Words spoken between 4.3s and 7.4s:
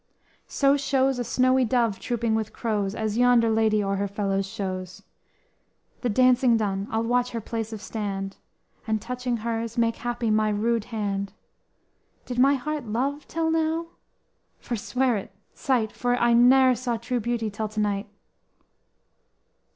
shows. The dancing done, I'll watch her